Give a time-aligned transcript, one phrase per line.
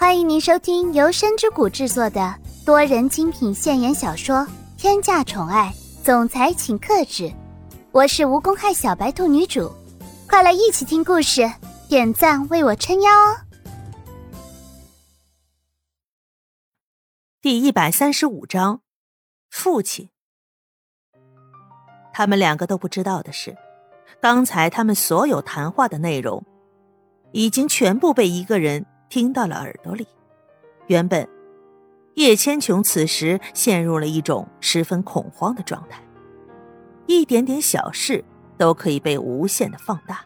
[0.00, 2.32] 欢迎您收听由深之谷制作的
[2.64, 4.36] 多人精品现言小说
[4.76, 5.74] 《天价宠爱
[6.04, 7.24] 总裁请克制》，
[7.90, 9.72] 我是无公害小白兔女主，
[10.28, 11.50] 快来一起听故事，
[11.88, 13.40] 点赞为我撑腰哦！
[17.42, 18.82] 第一百三十五章，
[19.50, 20.10] 父亲。
[22.12, 23.56] 他们两个都不知道的是，
[24.20, 26.44] 刚才他们所有谈话的内容，
[27.32, 30.06] 已经全部被一个人听到了耳朵里。
[30.86, 31.28] 原本，
[32.14, 36.02] 叶千琼此时陷入了一种十分恐慌的状态，
[37.06, 38.24] 一点点小事
[38.56, 40.20] 都可以被无限的放大。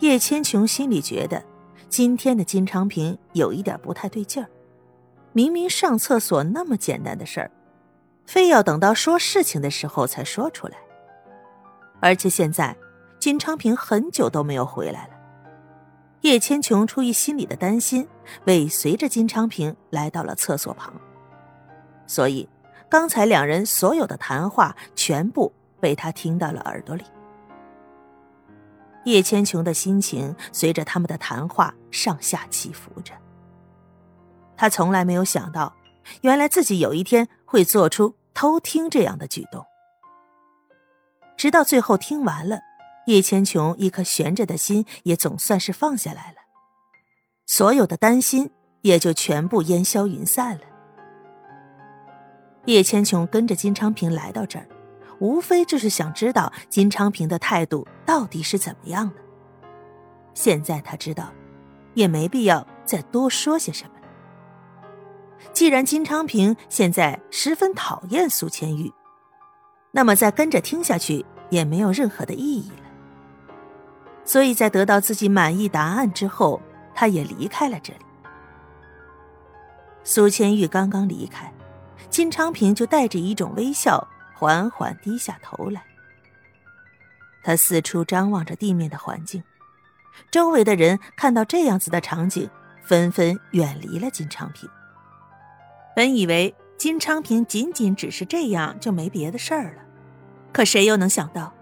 [0.00, 1.42] 叶千琼心里觉得，
[1.88, 4.48] 今天的金昌平有一点不太对劲儿。
[5.32, 7.50] 明明上厕所那么简单的事儿。
[8.26, 10.76] 非要等到说事情的时候才说出来，
[12.00, 12.76] 而且现在
[13.18, 15.15] 金昌平很久都没有回来了。
[16.26, 18.04] 叶千琼出于心里的担心，
[18.46, 20.92] 尾随着金昌平来到了厕所旁。
[22.08, 22.48] 所以
[22.88, 27.04] 刚才两人所有的谈话全部被他听到了耳朵里。
[29.04, 33.14] 叶千琼的心情随着他们的谈话上下起伏着。
[34.56, 35.72] 他从来没有想到。
[36.22, 39.64] 原来自己有一天会做出偷听这样的举动，
[41.36, 42.60] 直到最后听完了，
[43.06, 46.38] 叶千琼一颗悬着的心也总算是放下来了，
[47.46, 48.50] 所有的担心
[48.82, 50.62] 也就全部烟消云散了。
[52.66, 54.68] 叶千琼跟着金昌平来到这儿，
[55.20, 59.14] 无非就是想知道金昌平的态度到底是怎么样的。
[60.34, 61.32] 现在他知道，
[61.94, 63.90] 也没必要再多说些什么。
[65.52, 68.92] 既然金昌平现在十分讨厌苏千玉，
[69.92, 72.85] 那么再跟着听下去也没有任何的意义了。
[74.26, 76.60] 所以在得到自己满意答案之后，
[76.94, 78.00] 他也离开了这里。
[80.02, 81.50] 苏千玉刚刚离开，
[82.10, 85.82] 金昌平就带着一种微笑，缓缓低下头来。
[87.42, 89.42] 他四处张望着地面的环境，
[90.32, 92.50] 周围的人看到这样子的场景，
[92.82, 94.68] 纷纷远离了金昌平。
[95.94, 99.82] 本以为金昌平仅仅只是这样就没别的事儿了，
[100.52, 101.54] 可谁又能想到，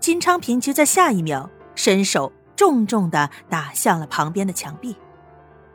[0.00, 1.48] 金昌平就在下一秒
[1.78, 4.96] 伸手重重的打向了旁边的墙壁。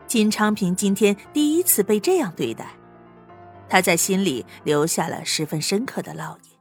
[0.05, 2.67] 金昌平今天第一次被这样对待，
[3.69, 6.51] 他在心里留下了十分深刻的烙印。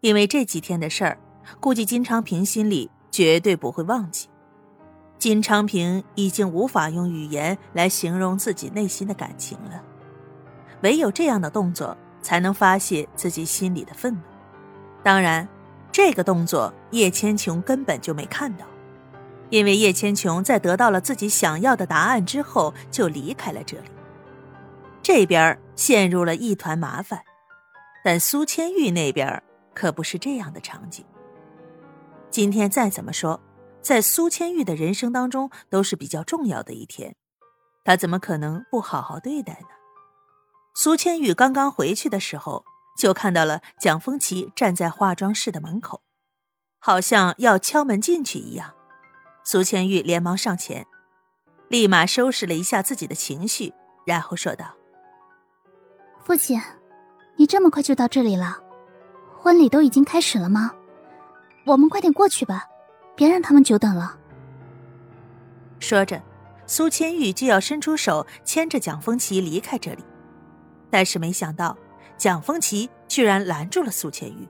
[0.00, 1.18] 因为这几天的事儿，
[1.58, 4.28] 估计金昌平心里绝对不会忘记。
[5.18, 9.82] 金昌平已经无法用语言来形容自己内心的感情了。
[10.82, 14.20] 唯有这样的动作，才能发泄自己心里的愤怒。
[15.02, 15.48] 当然，
[15.92, 18.66] 这个动作叶千琼根本就没看到，
[19.50, 23.90] 因为叶千琼在得到了自己想要的答案之后，就离开了这里。
[25.02, 27.22] 这边陷入了一团麻烦，
[28.02, 29.42] 但苏千玉那边
[29.74, 31.04] 可不是这样的场景。
[32.30, 33.38] 今天再怎么说，
[33.82, 37.14] 在苏千玉的人生当中都是比较重要的一天，
[37.84, 39.68] 他怎么可能不好好对待呢？
[40.74, 42.64] 苏千玉刚刚回去的时候，
[42.96, 46.02] 就看到了蒋风奇站在化妆室的门口，
[46.78, 48.74] 好像要敲门进去一样。
[49.44, 50.86] 苏千玉连忙上前，
[51.68, 53.72] 立马收拾了一下自己的情绪，
[54.06, 54.66] 然后说道
[56.24, 56.60] ：“父亲，
[57.36, 58.58] 你这么快就到这里了？
[59.36, 60.72] 婚礼都已经开始了吗？
[61.64, 62.68] 我们快点过去吧，
[63.16, 64.16] 别让他们久等了。”
[65.80, 66.22] 说着，
[66.66, 70.04] 苏千玉就要伸出手牵着蒋风奇离开这里。
[70.88, 71.76] 但是没想到，
[72.22, 74.46] 蒋风奇居然拦住了苏千玉。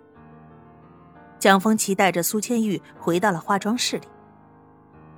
[1.39, 4.07] 蒋风奇带着苏千玉回到了化妆室里。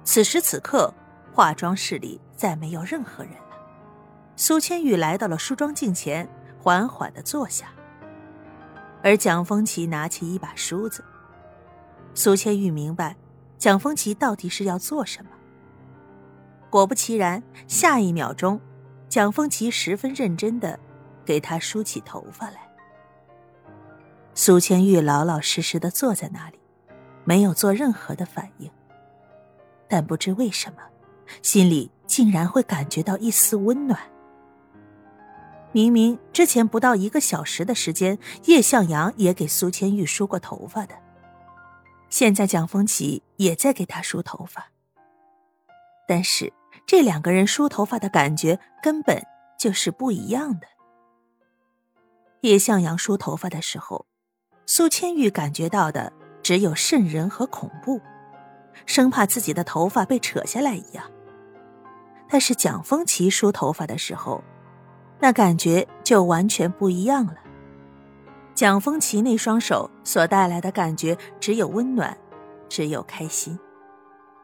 [0.05, 0.95] 此时此刻，
[1.33, 3.57] 化妆室里再没有任何人了。
[4.37, 7.67] 苏千玉来到了梳妆镜前，缓缓的坐下。
[9.03, 11.05] 而蒋风奇拿起一把梳子。
[12.15, 13.17] 苏千玉明白，
[13.59, 15.31] 蒋风奇到底是要做什么。
[16.71, 18.61] 果不其然，下一秒钟，
[19.09, 20.79] 蒋风奇十分认真的。
[21.25, 22.69] 给他梳起头发来。
[24.35, 26.59] 苏千玉老老实实的坐在那里，
[27.25, 28.71] 没有做任何的反应。
[29.89, 30.79] 但不知为什么，
[31.43, 34.01] 心里竟然会感觉到一丝温暖。
[35.71, 40.95] 明明之前不到一个小时的时间，叶向阳也给苏千玉梳过头发的，
[42.09, 44.69] 现在蒋风奇也在给他梳头发。
[46.07, 46.53] 但是
[46.87, 49.21] 这两个人梳头发的感觉根本
[49.59, 50.67] 就是不一样的。
[52.45, 54.05] 叶向阳梳头发的时候，
[54.67, 56.13] 苏千玉感觉到的
[56.43, 57.99] 只有瘆人和恐怖，
[58.85, 61.11] 生怕自己的头发被扯下来一样。
[62.29, 64.45] 但是蒋风奇梳头发的时候，
[65.19, 67.37] 那感觉就完全不一样了。
[68.55, 72.15] 蒋风奇那双手所带来的感觉只有温暖，
[72.69, 73.59] 只有开心。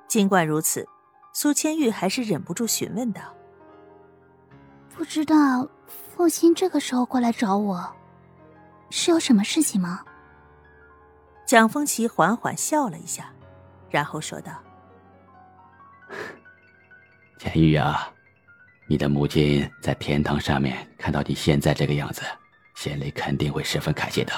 [0.08, 0.88] 尽管如此，
[1.34, 3.20] 苏千玉还是忍不住询问道
[4.96, 5.68] ：“不知道
[6.20, 7.90] 父亲这个时候过来找我，
[8.90, 10.04] 是有什么事情吗？”
[11.48, 13.32] 蒋风奇缓缓笑了一下，
[13.88, 14.52] 然后说道：
[17.40, 18.06] “千玉啊，
[18.86, 22.20] 你的母亲在天堂上面看到你现在这个样子。”
[22.76, 24.32] 心里肯定会十分开心的，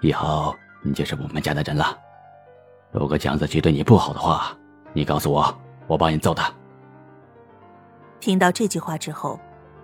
[0.00, 1.98] 以后你就是我们家的人了。
[2.92, 4.56] 如果蒋子琪对你不好的话，
[4.94, 5.54] 你告诉我，
[5.86, 6.50] 我帮你揍他。
[8.20, 9.38] 听到这句话之后，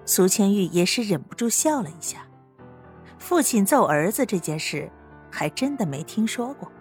[0.08, 2.26] 苏千玉也是忍不住笑了一下。
[3.18, 4.90] 父亲揍儿子这件事，
[5.30, 6.72] 还真的没听说过。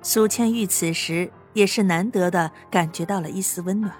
[0.00, 3.94] 苏千玉此时也是难得的感觉到了一丝温暖，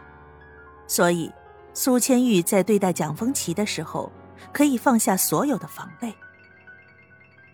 [0.87, 1.31] 所以
[1.75, 4.11] 苏千玉在对待蒋风奇的时候。
[4.53, 6.15] 可以放下所有的防备。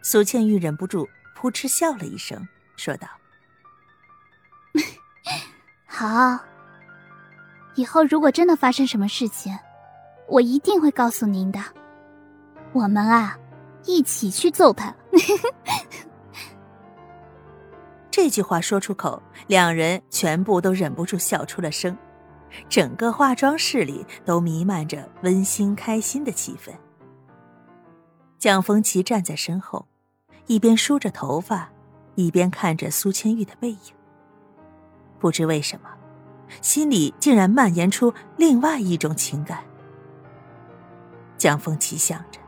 [0.02, 3.08] 苏千玉忍不住扑哧笑了一声，说道：
[5.88, 6.38] “好，
[7.74, 9.58] 以后如果真的发生什么事情，
[10.28, 11.60] 我一定会告诉您的。
[12.72, 13.38] 我们啊，
[13.84, 14.94] 一起去揍他。
[18.10, 21.96] ”这句话说出口，两人全部都忍不住笑出了声。
[22.68, 26.70] 整个化妆室里都弥漫着温馨开心的气氛。
[28.38, 29.86] 蒋风奇站在身后，
[30.46, 31.68] 一边梳着头发，
[32.14, 33.78] 一边看着苏千玉的背影。
[35.18, 35.88] 不知为什么，
[36.60, 39.64] 心里竟然蔓延出另外一种情感。
[41.44, 42.40] 江风奇想着：“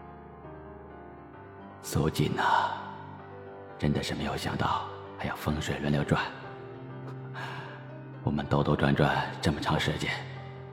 [1.85, 2.71] 苏锦呐，
[3.79, 4.87] 真的是没有想到
[5.19, 6.25] 还要风水轮流转。”
[8.25, 10.11] 我们兜兜转转这么长时间，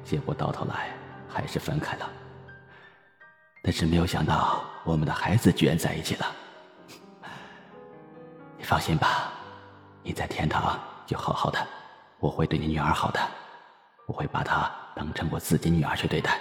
[0.05, 0.91] 结果到头来
[1.27, 2.09] 还是分开了。
[3.61, 6.25] 但是没有想到，我们的孩子居然在一起了。
[8.57, 9.33] 你放心吧，
[10.01, 11.59] 你在天堂就好好的，
[12.19, 13.19] 我会对你女儿好的，
[14.07, 16.39] 我会把她当成我自己女儿去对待。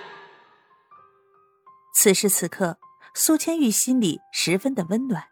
[1.92, 2.78] 此时此刻，
[3.14, 5.24] 苏千玉心里十分的温暖，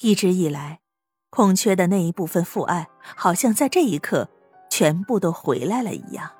[0.00, 0.80] 一直以来
[1.30, 4.28] 空缺的那一部分父爱，好像在这一刻。
[4.68, 6.30] 全部都回来了一样，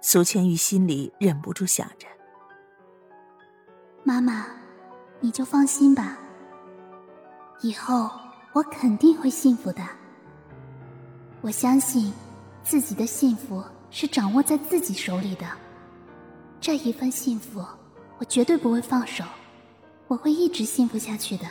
[0.00, 2.06] 苏千玉心里忍不住想着
[4.04, 4.46] ：“妈妈，
[5.18, 6.16] 你就放心吧，
[7.60, 8.08] 以后
[8.52, 9.82] 我肯定会幸福的。
[11.40, 12.12] 我相信
[12.62, 15.46] 自己的幸福是掌握在自己手里的，
[16.60, 17.64] 这一份幸福
[18.18, 19.24] 我绝对不会放手，
[20.08, 21.44] 我会一直幸福下去的。”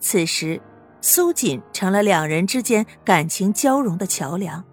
[0.00, 0.60] 此时。
[1.02, 4.64] 苏锦成了两人之间感情交融的桥梁。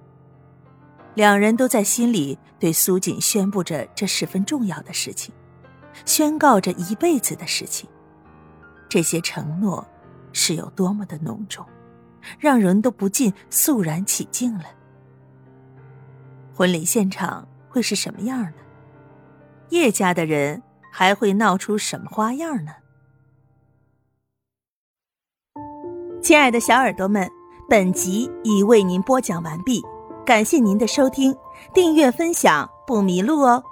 [1.14, 5.32] 两人都在心里对苏锦宣布着这十分重要的事情，
[6.06, 7.88] 宣告着一辈子的事情。
[8.90, 9.86] 这些承诺
[10.32, 11.64] 是有多么的浓重，
[12.40, 14.66] 让人都不禁肃然起敬了。
[16.56, 18.63] 婚礼现场会是什么样呢？
[19.74, 20.62] 叶家的人
[20.92, 22.74] 还会闹出什么花样呢？
[26.22, 27.28] 亲爱的小耳朵们，
[27.68, 29.82] 本集已为您播讲完毕，
[30.24, 31.36] 感谢您的收听，
[31.74, 33.64] 订阅分享不迷路哦。